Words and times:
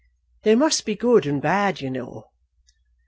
"There 0.41 0.57
must 0.57 0.83
be 0.83 0.95
good 0.95 1.27
and 1.27 1.39
bad 1.39 1.79
you 1.79 1.91
know." 1.91 2.31